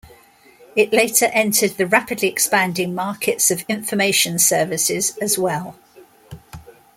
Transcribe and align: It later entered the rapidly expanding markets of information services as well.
It 0.75 0.91
later 0.91 1.25
entered 1.27 1.77
the 1.77 1.85
rapidly 1.85 2.27
expanding 2.27 2.95
markets 2.95 3.51
of 3.51 3.63
information 3.69 4.39
services 4.39 5.15
as 5.21 5.37
well. 5.37 5.77